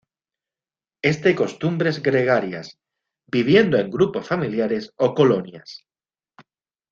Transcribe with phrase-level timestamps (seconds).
[1.03, 2.79] Es de costumbres gregarias,
[3.27, 5.85] viviendo en grupos familiares o colonias.